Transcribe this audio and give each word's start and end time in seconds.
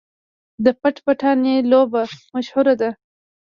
د 0.63 0.65
پټ 0.81 0.95
پټانې 1.05 1.55
لوبه 1.71 2.01
مشهوره 2.35 2.73
ده. 2.81 2.89